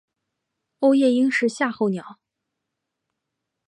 [0.79, 2.17] 欧夜鹰是夏候鸟。